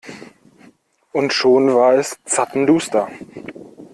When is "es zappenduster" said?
1.93-3.07